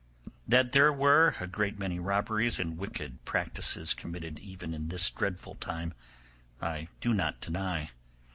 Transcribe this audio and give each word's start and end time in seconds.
That 0.47 0.71
there 0.71 0.91
were 0.91 1.35
a 1.39 1.45
great 1.45 1.77
many 1.77 1.99
robberies 1.99 2.57
and 2.57 2.75
wicked 2.75 3.23
practices 3.23 3.93
committed 3.93 4.39
even 4.39 4.73
in 4.73 4.87
this 4.87 5.11
dreadful 5.11 5.53
time 5.53 5.93
I 6.59 6.87
do 7.01 7.13
not 7.13 7.39
deny. 7.39 7.87